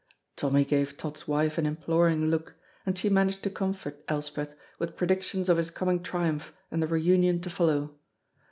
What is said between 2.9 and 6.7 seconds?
she managed to comfort Elspeth with predictions of his coming triumph